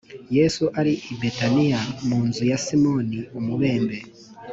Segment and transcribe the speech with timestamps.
[0.37, 3.97] yesu ari i betaniya mu nzu ya simoni umubembe